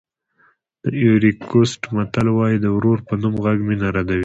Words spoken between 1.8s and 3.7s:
متل وایي د ورور په نوم غږ